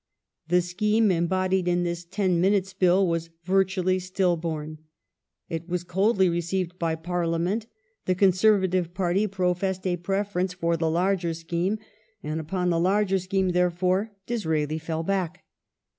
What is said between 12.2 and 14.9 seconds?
and upon the larger scheme, therefore, Disraeli